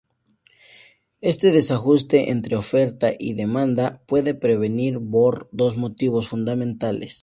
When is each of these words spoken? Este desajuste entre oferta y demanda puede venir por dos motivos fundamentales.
Este 1.21 1.51
desajuste 1.51 2.31
entre 2.31 2.55
oferta 2.55 3.11
y 3.19 3.35
demanda 3.35 4.01
puede 4.07 4.33
venir 4.33 4.99
por 5.11 5.47
dos 5.51 5.77
motivos 5.77 6.27
fundamentales. 6.27 7.19